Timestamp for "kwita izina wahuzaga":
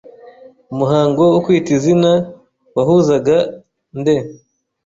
1.45-3.37